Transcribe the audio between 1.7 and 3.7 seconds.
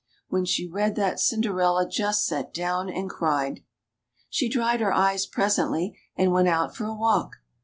just sat down and cried.